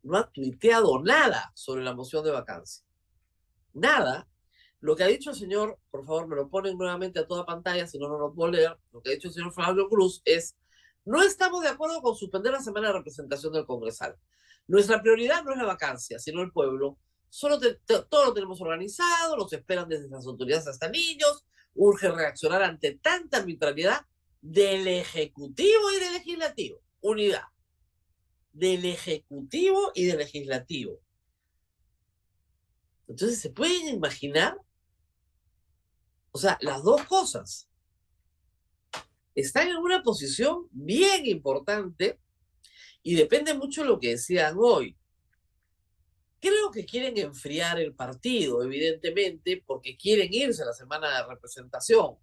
no 0.02 0.18
ha 0.18 0.30
tuiteado 0.30 1.02
nada 1.02 1.50
sobre 1.54 1.82
la 1.82 1.94
moción 1.94 2.22
de 2.22 2.32
vacancia. 2.32 2.86
Nada. 3.72 4.28
Lo 4.80 4.94
que 4.94 5.02
ha 5.02 5.08
dicho 5.08 5.30
el 5.30 5.36
señor, 5.36 5.78
por 5.90 6.04
favor, 6.04 6.28
me 6.28 6.36
lo 6.36 6.48
ponen 6.48 6.78
nuevamente 6.78 7.18
a 7.18 7.26
toda 7.26 7.44
pantalla, 7.44 7.86
si 7.86 7.98
no, 7.98 8.08
no 8.08 8.18
lo 8.18 8.32
puedo 8.32 8.52
leer. 8.52 8.76
Lo 8.92 9.00
que 9.02 9.10
ha 9.10 9.14
dicho 9.14 9.28
el 9.28 9.34
señor 9.34 9.52
Fabio 9.52 9.88
Cruz 9.88 10.22
es, 10.24 10.56
no 11.04 11.22
estamos 11.22 11.62
de 11.62 11.68
acuerdo 11.68 12.00
con 12.00 12.14
suspender 12.14 12.52
la 12.52 12.60
semana 12.60 12.88
de 12.88 12.94
representación 12.94 13.52
del 13.52 13.66
Congresal. 13.66 14.16
Nuestra 14.66 15.00
prioridad 15.00 15.42
no 15.42 15.52
es 15.52 15.56
la 15.56 15.64
vacancia, 15.64 16.18
sino 16.18 16.42
el 16.42 16.52
pueblo. 16.52 16.98
Solo 17.30 17.58
todo 18.08 18.26
lo 18.26 18.34
tenemos 18.34 18.60
organizado, 18.60 19.36
los 19.36 19.52
esperan 19.52 19.88
desde 19.88 20.08
las 20.08 20.26
autoridades 20.26 20.66
hasta 20.68 20.88
niños. 20.88 21.46
Urge 21.74 22.10
reaccionar 22.10 22.62
ante 22.62 22.98
tanta 22.98 23.38
arbitrariedad 23.38 24.02
del 24.40 24.86
Ejecutivo 24.86 25.90
y 25.90 26.00
del 26.00 26.12
Legislativo. 26.12 26.82
Unidad. 27.00 27.44
Del 28.52 28.84
Ejecutivo 28.84 29.92
y 29.94 30.06
del 30.06 30.18
Legislativo. 30.18 31.00
Entonces, 33.08 33.40
¿se 33.40 33.50
pueden 33.50 33.88
imaginar? 33.88 34.56
O 36.30 36.38
sea, 36.38 36.58
las 36.60 36.82
dos 36.82 37.02
cosas. 37.04 37.68
Están 39.34 39.68
en 39.68 39.76
una 39.76 40.02
posición 40.02 40.68
bien 40.70 41.26
importante 41.26 42.20
y 43.02 43.14
depende 43.14 43.54
mucho 43.54 43.82
de 43.82 43.88
lo 43.88 43.98
que 43.98 44.10
decían 44.10 44.56
hoy. 44.58 44.96
Creo 46.40 46.70
que 46.70 46.84
quieren 46.84 47.16
enfriar 47.18 47.80
el 47.80 47.94
partido, 47.94 48.62
evidentemente, 48.62 49.62
porque 49.66 49.96
quieren 49.96 50.32
irse 50.32 50.62
a 50.62 50.66
la 50.66 50.72
semana 50.72 51.16
de 51.16 51.26
representación. 51.26 52.16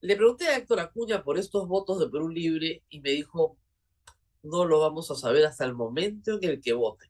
Le 0.00 0.16
pregunté 0.16 0.48
a 0.48 0.56
Héctor 0.56 0.80
Acuña 0.80 1.22
por 1.22 1.38
estos 1.38 1.68
votos 1.68 2.00
de 2.00 2.08
Perú 2.08 2.28
Libre 2.28 2.82
y 2.88 3.00
me 3.00 3.10
dijo, 3.10 3.58
no 4.42 4.64
lo 4.64 4.80
vamos 4.80 5.10
a 5.10 5.14
saber 5.14 5.44
hasta 5.44 5.64
el 5.64 5.74
momento 5.74 6.38
en 6.40 6.44
el 6.44 6.60
que 6.60 6.72
vote. 6.72 7.09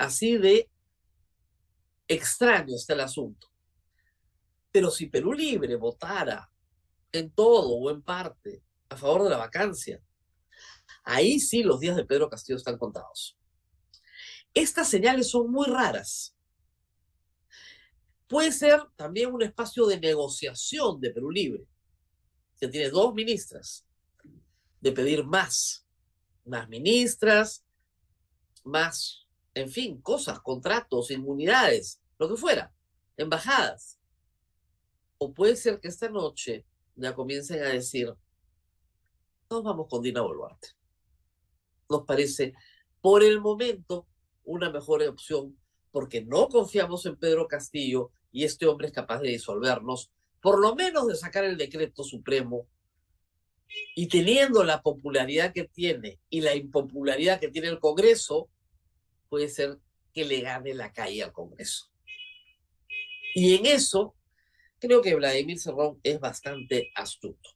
Así 0.00 0.36
de 0.36 0.70
extraño 2.08 2.74
está 2.74 2.94
el 2.94 3.00
asunto. 3.00 3.48
Pero 4.72 4.90
si 4.90 5.06
Perú 5.06 5.32
Libre 5.32 5.76
votara 5.76 6.50
en 7.12 7.30
todo 7.30 7.76
o 7.76 7.90
en 7.90 8.02
parte 8.02 8.62
a 8.88 8.96
favor 8.96 9.24
de 9.24 9.30
la 9.30 9.36
vacancia, 9.36 10.02
Ahí 11.04 11.40
sí 11.40 11.62
los 11.62 11.80
días 11.80 11.96
de 11.96 12.04
Pedro 12.04 12.28
Castillo 12.28 12.56
están 12.56 12.78
contados. 12.78 13.36
Estas 14.54 14.88
señales 14.88 15.30
son 15.30 15.50
muy 15.50 15.66
raras. 15.66 16.36
Puede 18.26 18.52
ser 18.52 18.80
también 18.96 19.32
un 19.32 19.42
espacio 19.42 19.86
de 19.86 19.98
negociación 19.98 21.00
de 21.00 21.10
Perú 21.10 21.30
Libre, 21.30 21.66
que 22.60 22.68
tiene 22.68 22.90
dos 22.90 23.14
ministras, 23.14 23.86
de 24.80 24.92
pedir 24.92 25.24
más, 25.24 25.86
más 26.44 26.68
ministras, 26.68 27.64
más, 28.62 29.26
en 29.54 29.70
fin, 29.70 30.00
cosas, 30.00 30.40
contratos, 30.40 31.10
inmunidades, 31.10 32.00
lo 32.18 32.28
que 32.28 32.36
fuera, 32.36 32.72
embajadas. 33.16 33.98
O 35.18 35.32
puede 35.32 35.56
ser 35.56 35.80
que 35.80 35.88
esta 35.88 36.08
noche 36.08 36.64
ya 36.96 37.14
comiencen 37.14 37.62
a 37.62 37.68
decir, 37.68 38.14
nos 39.50 39.62
vamos 39.62 39.86
con 39.88 40.02
Dina 40.02 40.22
Boluarte 40.22 40.80
nos 41.90 42.04
parece 42.04 42.54
por 43.00 43.22
el 43.22 43.40
momento 43.40 44.06
una 44.44 44.70
mejor 44.70 45.02
opción 45.02 45.58
porque 45.90 46.22
no 46.22 46.48
confiamos 46.48 47.04
en 47.04 47.16
Pedro 47.16 47.48
Castillo 47.48 48.10
y 48.32 48.44
este 48.44 48.66
hombre 48.66 48.86
es 48.86 48.92
capaz 48.92 49.20
de 49.20 49.30
disolvernos, 49.30 50.10
por 50.40 50.60
lo 50.60 50.74
menos 50.76 51.08
de 51.08 51.16
sacar 51.16 51.44
el 51.44 51.56
decreto 51.56 52.04
supremo 52.04 52.68
y 53.96 54.06
teniendo 54.06 54.62
la 54.62 54.82
popularidad 54.82 55.52
que 55.52 55.64
tiene 55.64 56.20
y 56.30 56.40
la 56.40 56.54
impopularidad 56.54 57.40
que 57.40 57.48
tiene 57.48 57.68
el 57.68 57.80
Congreso, 57.80 58.48
puede 59.30 59.48
ser 59.48 59.78
que 60.12 60.26
le 60.26 60.40
gane 60.40 60.74
la 60.74 60.92
calle 60.92 61.22
al 61.22 61.32
Congreso. 61.32 61.90
Y 63.34 63.54
en 63.54 63.64
eso 63.64 64.14
creo 64.78 65.00
que 65.00 65.14
Vladimir 65.14 65.58
Cerrón 65.58 66.00
es 66.02 66.20
bastante 66.20 66.90
astuto. 66.94 67.48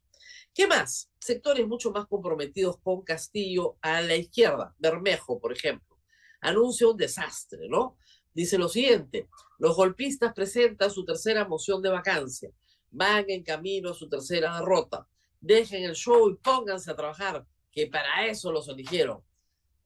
¿Qué 0.55 0.69
más? 0.69 1.11
Sectores 1.19 1.67
mucho 1.67 1.91
más 1.91 2.07
comprometidos 2.07 2.79
con 2.79 3.03
Castillo 3.03 3.77
a 3.83 4.01
la 4.01 4.15
izquierda. 4.15 4.75
Bermejo, 4.79 5.41
por 5.41 5.53
ejemplo, 5.53 5.99
anuncia 6.41 6.87
un 6.87 6.97
desastre, 6.97 7.69
¿no? 7.69 7.99
Dice 8.33 8.57
lo 8.57 8.69
siguiente, 8.69 9.29
los 9.59 9.75
golpistas 9.75 10.33
presentan 10.33 10.91
su 10.91 11.05
tercera 11.05 11.45
moción 11.45 11.83
de 11.83 11.89
vacancia, 11.89 12.51
van 12.91 13.25
en 13.29 13.43
camino 13.43 13.91
a 13.91 13.95
su 13.95 14.09
tercera 14.09 14.59
derrota, 14.59 15.09
dejen 15.41 15.85
el 15.85 15.95
show 15.95 16.31
y 16.31 16.37
pónganse 16.37 16.91
a 16.91 16.97
trabajar, 16.97 17.45
que 17.71 17.87
para 17.87 18.27
eso 18.27 18.53
los 18.53 18.69
eligieron. 18.69 19.23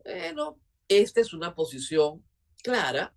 Bueno, 0.02 0.58
esta 0.88 1.20
es 1.20 1.32
una 1.32 1.54
posición 1.54 2.24
clara 2.62 3.14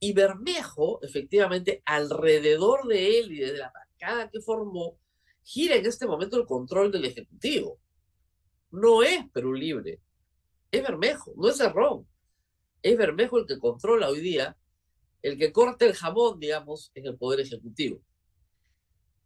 y 0.00 0.12
Bermejo, 0.14 1.00
efectivamente, 1.02 1.82
alrededor 1.84 2.88
de 2.88 3.20
él 3.20 3.32
y 3.32 3.40
de 3.40 3.56
la 3.56 3.72
bancada 3.72 4.28
que 4.30 4.40
formó, 4.40 4.98
gira 5.44 5.76
en 5.76 5.86
este 5.86 6.06
momento 6.06 6.36
el 6.36 6.46
control 6.46 6.90
del 6.90 7.04
Ejecutivo. 7.04 7.78
No 8.70 9.02
es 9.02 9.28
Perú 9.30 9.52
Libre, 9.52 10.00
es 10.72 10.82
Bermejo, 10.82 11.34
no 11.36 11.48
es 11.48 11.56
Cerrón. 11.56 12.08
Es 12.82 12.98
Bermejo 12.98 13.38
el 13.38 13.46
que 13.46 13.58
controla 13.60 14.08
hoy 14.08 14.20
día, 14.20 14.56
el 15.20 15.38
que 15.38 15.52
corta 15.52 15.84
el 15.84 15.94
jamón, 15.94 16.40
digamos, 16.40 16.90
en 16.94 17.06
el 17.06 17.16
Poder 17.16 17.40
Ejecutivo. 17.40 18.02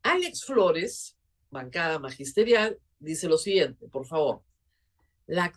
Alex 0.02 0.44
Flores, 0.44 1.16
bancada 1.50 1.98
magisterial, 1.98 2.78
dice 2.98 3.28
lo 3.28 3.38
siguiente, 3.38 3.88
por 3.88 4.06
favor. 4.06 4.42
La, 5.26 5.52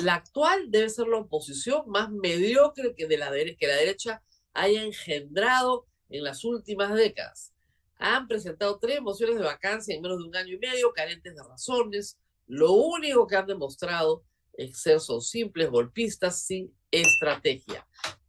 la 0.00 0.14
actual 0.14 0.70
debe 0.70 0.88
ser 0.88 1.08
la 1.08 1.18
oposición 1.18 1.82
más 1.88 2.10
mediocre 2.10 2.94
que, 2.96 3.08
la 3.16 3.30
derecha 3.30 4.22
haya 4.52 4.82
engendrado 4.82 5.86
en 6.08 6.24
las 6.24 6.44
últimas 6.44 6.94
décadas 6.94 7.52
han 7.98 8.28
presentado 8.28 8.78
tres 8.78 9.00
mociones 9.00 9.36
de 9.36 9.44
vacancia 9.44 9.94
en 9.94 10.02
menos 10.02 10.18
de 10.18 10.24
un 10.24 10.36
año 10.36 10.54
y 10.54 10.58
medio, 10.58 10.92
carentes 10.92 11.34
de 11.34 11.42
razones. 11.42 12.18
Lo 12.46 12.72
único 12.72 13.26
que 13.26 13.36
han 13.36 13.46
demostrado 13.46 14.24
es 14.52 14.80
ser 14.80 15.00
son 15.00 15.20
simples 15.20 15.68
golpistas 15.68 16.42
sin 16.44 16.72
estrategia. 16.90 17.86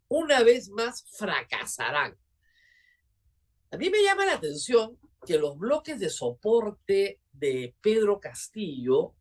Una 0.07 0.43
vez 0.43 0.69
más 0.69 1.05
fracasarán. 1.17 2.17
A 3.71 3.77
mí 3.77 3.89
me 3.91 4.01
llama 4.03 4.25
la 4.25 4.33
atención 4.33 4.97
que 5.25 5.37
los 5.37 5.57
bloques 5.57 5.99
de 5.99 6.09
soporte 6.09 7.21
de 7.31 7.75
Pedro 7.81 8.19
Castillo 8.19 9.13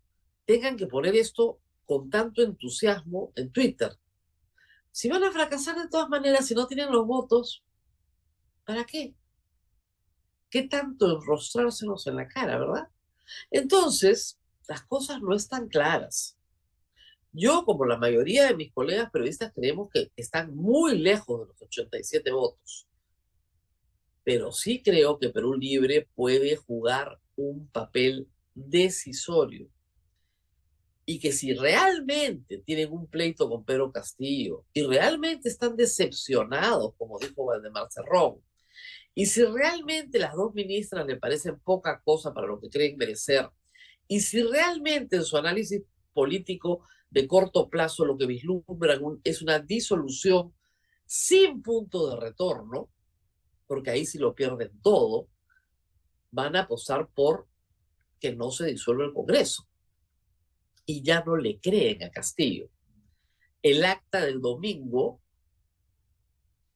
tengan 0.47 0.79
que 0.79 0.87
poner 0.87 1.15
esto 1.15 1.61
con 1.89 2.11
tanto 2.11 2.43
entusiasmo 2.43 3.33
en 3.35 3.51
Twitter. 3.51 3.99
Si 4.93 5.09
van 5.09 5.25
a 5.25 5.33
fracasar 5.33 5.75
de 5.77 5.89
todas 5.89 6.11
maneras, 6.11 6.47
si 6.47 6.55
no 6.55 6.67
tienen 6.67 6.93
los 6.93 7.07
votos, 7.07 7.65
¿para 8.67 8.85
qué? 8.85 9.15
¿Qué 10.51 10.65
tanto 10.65 11.11
enrostrársenos 11.11 12.07
en 12.07 12.17
la 12.17 12.29
cara, 12.29 12.59
verdad? 12.59 12.89
Entonces, 13.51 14.39
las 14.69 14.85
cosas 14.85 15.23
no 15.23 15.35
están 15.35 15.69
claras. 15.69 16.37
Yo, 17.33 17.65
como 17.65 17.87
la 17.87 17.97
mayoría 17.97 18.49
de 18.49 18.57
mis 18.57 18.71
colegas 18.71 19.11
periodistas, 19.11 19.53
creemos 19.55 19.89
que 19.91 20.13
están 20.15 20.55
muy 20.55 20.99
lejos 20.99 21.41
de 21.41 21.47
los 21.47 21.63
87 21.63 22.31
votos. 22.33 22.87
Pero 24.25 24.53
sí 24.53 24.83
creo 24.83 25.19
que 25.19 25.31
Perú 25.31 25.55
Libre 25.55 26.07
puede 26.15 26.57
jugar 26.57 27.19
un 27.37 27.67
papel 27.69 28.29
decisorio. 28.55 29.71
Y 31.11 31.21
que 31.21 31.33
si 31.33 31.55
realmente 31.55 32.59
tienen 32.59 32.93
un 32.93 33.07
pleito 33.07 33.49
con 33.49 33.65
Pedro 33.65 33.91
Castillo 33.91 34.67
y 34.75 34.83
realmente 34.83 35.49
están 35.49 35.75
decepcionados, 35.75 36.93
como 36.99 37.19
dijo 37.19 37.47
Valdemar 37.47 37.89
Cerrón, 37.91 38.43
y 39.15 39.25
si 39.25 39.43
realmente 39.43 40.19
las 40.19 40.35
dos 40.35 40.53
ministras 40.53 41.07
le 41.07 41.17
parecen 41.17 41.59
poca 41.61 42.03
cosa 42.05 42.35
para 42.35 42.47
lo 42.47 42.61
que 42.61 42.69
creen 42.69 42.99
merecer, 42.99 43.49
y 44.07 44.21
si 44.21 44.43
realmente 44.43 45.17
en 45.17 45.25
su 45.25 45.39
análisis 45.39 45.81
político 46.13 46.87
de 47.09 47.27
corto 47.27 47.71
plazo 47.71 48.05
lo 48.05 48.19
que 48.19 48.27
vislumbran 48.27 49.01
es 49.25 49.41
una 49.41 49.61
disolución 49.61 50.53
sin 51.07 51.63
punto 51.63 52.11
de 52.11 52.21
retorno, 52.21 52.91
porque 53.67 53.93
ahí 53.93 54.05
si 54.05 54.19
lo 54.19 54.35
pierden 54.35 54.79
todo, 54.83 55.27
van 56.31 56.55
a 56.55 56.65
apostar 56.65 57.09
por 57.09 57.47
que 58.21 58.37
no 58.37 58.51
se 58.51 58.67
disuelva 58.67 59.07
el 59.07 59.15
Congreso. 59.15 59.67
Y 60.89 61.03
ya 61.03 61.23
no 61.23 61.37
le 61.37 61.61
creen 61.61 62.03
a 62.03 62.11
Castillo. 62.11 62.71
El 63.61 63.85
acta 63.85 64.25
del 64.25 64.41
domingo 64.41 65.21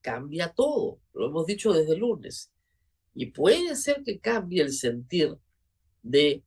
cambia 0.02 0.52
todo, 0.52 1.00
lo 1.14 1.28
hemos 1.28 1.46
dicho 1.46 1.72
desde 1.72 1.94
el 1.94 2.00
lunes. 2.00 2.52
Y 3.14 3.30
puede 3.30 3.74
ser 3.74 4.02
que 4.04 4.20
cambie 4.20 4.60
el 4.60 4.70
sentir 4.74 5.38
de 6.02 6.42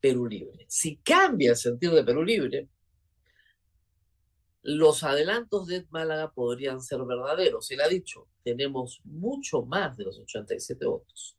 Perú 0.00 0.28
Libre. 0.28 0.64
Si 0.68 0.98
cambia 0.98 1.50
el 1.50 1.56
sentir 1.56 1.90
de 1.90 2.04
Perú 2.04 2.22
Libre, 2.22 2.68
los 4.62 5.02
adelantos 5.02 5.66
de 5.66 5.86
Málaga 5.90 6.30
podrían 6.30 6.80
ser 6.80 7.02
verdaderos. 7.02 7.68
Él 7.72 7.80
ha 7.80 7.88
dicho, 7.88 8.28
tenemos 8.44 9.00
mucho 9.02 9.62
más 9.62 9.96
de 9.96 10.04
los 10.04 10.20
87 10.20 10.86
votos. 10.86 11.36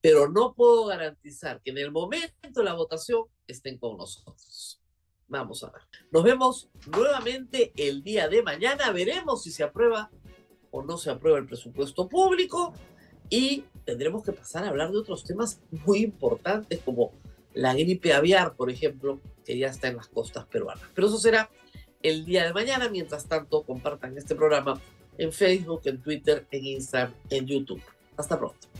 Pero 0.00 0.28
no 0.28 0.54
puedo 0.54 0.86
garantizar 0.86 1.60
que 1.62 1.70
en 1.70 1.78
el 1.78 1.90
momento 1.90 2.50
de 2.54 2.64
la 2.64 2.74
votación 2.74 3.24
estén 3.46 3.78
con 3.78 3.96
nosotros. 3.96 4.80
Vamos 5.28 5.62
a 5.62 5.70
ver. 5.70 5.82
Nos 6.10 6.24
vemos 6.24 6.70
nuevamente 6.90 7.72
el 7.76 8.02
día 8.02 8.28
de 8.28 8.42
mañana. 8.42 8.90
Veremos 8.90 9.42
si 9.42 9.50
se 9.50 9.62
aprueba 9.62 10.10
o 10.70 10.82
no 10.82 10.98
se 10.98 11.10
aprueba 11.10 11.38
el 11.38 11.46
presupuesto 11.46 12.08
público 12.08 12.72
y 13.28 13.64
tendremos 13.84 14.24
que 14.24 14.32
pasar 14.32 14.64
a 14.64 14.68
hablar 14.68 14.90
de 14.90 14.98
otros 14.98 15.24
temas 15.24 15.60
muy 15.86 16.00
importantes 16.00 16.80
como 16.80 17.12
la 17.54 17.74
gripe 17.74 18.12
aviar, 18.12 18.54
por 18.54 18.70
ejemplo, 18.70 19.20
que 19.44 19.58
ya 19.58 19.68
está 19.68 19.88
en 19.88 19.96
las 19.96 20.08
costas 20.08 20.46
peruanas. 20.46 20.84
Pero 20.94 21.08
eso 21.08 21.18
será 21.18 21.50
el 22.02 22.24
día 22.24 22.44
de 22.44 22.52
mañana. 22.52 22.88
Mientras 22.88 23.26
tanto, 23.26 23.62
compartan 23.62 24.16
este 24.16 24.34
programa 24.34 24.80
en 25.18 25.32
Facebook, 25.32 25.82
en 25.84 26.02
Twitter, 26.02 26.46
en 26.50 26.64
Instagram, 26.64 27.14
en 27.30 27.46
YouTube. 27.46 27.82
Hasta 28.16 28.38
pronto. 28.38 28.79